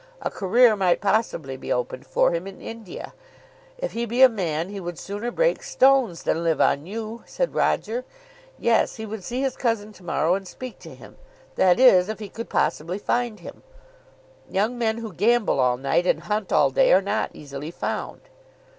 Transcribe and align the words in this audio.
A 0.23 0.31
career 0.31 0.75
might 0.75 0.99
possibly 0.99 1.55
be 1.57 1.71
opened 1.71 2.07
for 2.07 2.31
him 2.31 2.47
in 2.47 2.59
India. 2.59 3.13
"If 3.77 3.91
he 3.91 4.07
be 4.07 4.23
a 4.23 4.29
man 4.29 4.69
he 4.69 4.79
would 4.79 4.97
sooner 4.97 5.29
break 5.29 5.61
stones 5.61 6.23
than 6.23 6.43
live 6.43 6.59
on 6.59 6.87
you," 6.87 7.21
said 7.27 7.53
Roger. 7.53 8.03
Yes, 8.57 8.95
he 8.95 9.05
would 9.05 9.23
see 9.23 9.41
his 9.43 9.55
cousin 9.55 9.93
to 9.93 10.03
morrow 10.03 10.33
and 10.33 10.47
speak 10.47 10.79
to 10.79 10.95
him; 10.95 11.17
that 11.55 11.79
is 11.79 12.09
if 12.09 12.17
he 12.17 12.29
could 12.29 12.49
possibly 12.49 12.97
find 12.97 13.41
him. 13.41 13.61
"Young 14.49 14.75
men 14.75 14.97
who 14.97 15.13
gamble 15.13 15.59
all 15.59 15.77
night, 15.77 16.07
and 16.07 16.21
hunt 16.21 16.51
all 16.51 16.71
day 16.71 16.91
are 16.93 17.01
not 17.03 17.29
easily 17.35 17.69
found." 17.69 18.21